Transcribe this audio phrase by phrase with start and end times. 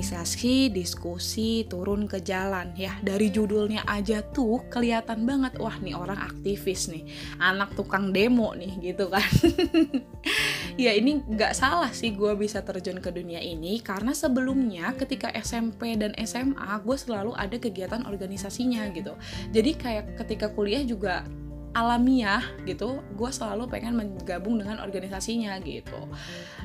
[0.00, 2.96] organisasi, diskusi, turun ke jalan ya.
[3.04, 7.04] Dari judulnya aja tuh kelihatan banget wah nih orang aktivis nih,
[7.36, 9.20] anak tukang demo nih gitu kan.
[10.80, 16.00] ya ini nggak salah sih gue bisa terjun ke dunia ini karena sebelumnya ketika SMP
[16.00, 19.12] dan SMA gue selalu ada kegiatan organisasinya gitu.
[19.52, 21.28] Jadi kayak ketika kuliah juga
[21.72, 25.98] alamiah gitu gue selalu pengen menggabung dengan organisasinya gitu.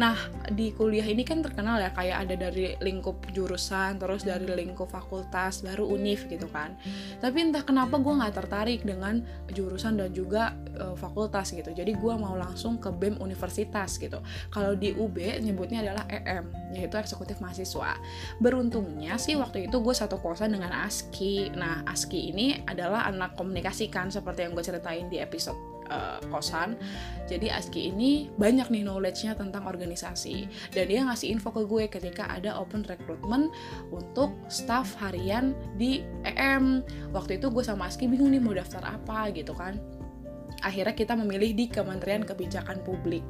[0.00, 0.16] Nah
[0.48, 5.60] di kuliah ini kan terkenal ya kayak ada dari lingkup jurusan terus dari lingkup fakultas
[5.60, 6.76] baru univ gitu kan.
[7.20, 9.20] Tapi entah kenapa gue nggak tertarik dengan
[9.52, 11.72] jurusan dan juga uh, fakultas gitu.
[11.72, 14.20] Jadi gue mau langsung ke bem universitas gitu.
[14.48, 17.96] Kalau di UB nyebutnya adalah EM yaitu eksekutif mahasiswa.
[18.40, 23.88] Beruntungnya sih waktu itu gue satu kosan dengan Aski nah Aski ini adalah anak komunikasi
[23.88, 25.58] kan seperti yang gue cerita ceritain di episode
[25.90, 26.78] uh, kosan.
[27.26, 32.30] Jadi Aski ini banyak nih knowledge-nya tentang organisasi dan dia ngasih info ke gue ketika
[32.30, 33.50] ada open recruitment
[33.90, 36.86] untuk staff harian di EM.
[37.10, 39.74] Waktu itu gue sama Aski bingung nih mau daftar apa gitu kan
[40.66, 43.22] akhirnya kita memilih di Kementerian Kebijakan Publik.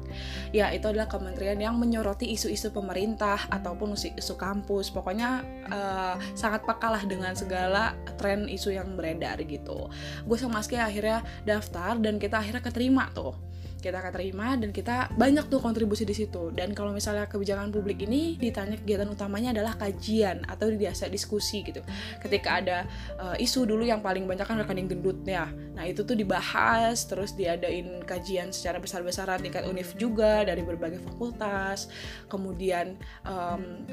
[0.49, 4.89] Ya, itu adalah kementerian yang menyoroti isu-isu pemerintah ataupun isu kampus.
[4.89, 9.87] Pokoknya uh, sangat pekalah dengan segala tren isu yang beredar gitu.
[10.25, 13.37] Gue sama Aski akhirnya daftar dan kita akhirnya keterima tuh
[13.77, 16.49] kita akan terima dan kita banyak tuh kontribusi di situ.
[16.53, 21.81] Dan kalau misalnya kebijakan publik ini ditanya kegiatan utamanya adalah kajian atau biasa diskusi gitu.
[22.21, 22.77] Ketika ada
[23.19, 25.49] uh, isu dulu yang paling banyak kan rekening gendut ya.
[25.77, 31.91] Nah itu tuh dibahas terus diadain kajian secara besar-besaran tingkat univ juga dari berbagai fakultas.
[32.31, 32.97] Kemudian
[33.27, 33.85] um,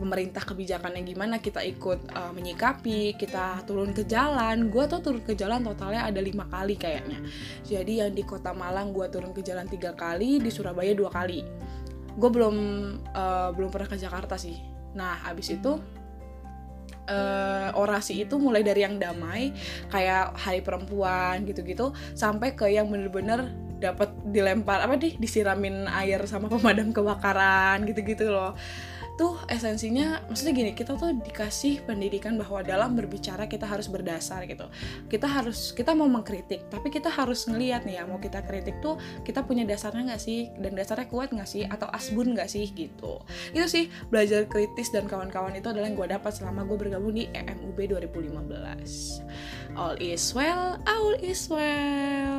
[0.00, 4.72] pemerintah kebijakannya gimana kita ikut uh, menyikapi kita turun ke jalan.
[4.72, 7.20] Gue tuh turun ke jalan totalnya ada lima kali kayaknya.
[7.68, 11.44] Jadi yang di kota Malang gue turun ke jalan tiga kali di Surabaya dua kali.
[12.16, 12.56] Gue belum
[13.12, 14.56] uh, belum pernah ke Jakarta sih.
[14.96, 15.76] Nah habis itu
[17.10, 19.52] uh, orasi itu mulai dari yang damai
[19.92, 26.52] kayak hari perempuan gitu-gitu sampai ke yang bener-bener dapat dilempar apa deh disiramin air sama
[26.52, 28.52] pemadam kebakaran gitu-gitu loh
[29.20, 34.64] tuh esensinya maksudnya gini kita tuh dikasih pendidikan bahwa dalam berbicara kita harus berdasar gitu.
[35.12, 38.96] Kita harus kita mau mengkritik tapi kita harus ngeliat nih ya mau kita kritik tuh
[39.20, 40.48] kita punya dasarnya nggak sih?
[40.56, 41.68] Dan dasarnya kuat nggak sih?
[41.68, 42.64] Atau asbun nggak sih?
[42.72, 43.20] Gitu.
[43.52, 47.28] Itu sih belajar kritis dan kawan-kawan itu adalah yang gue dapat selama gue bergabung di
[47.36, 49.20] EMUB 2015
[49.76, 52.29] all is well all is well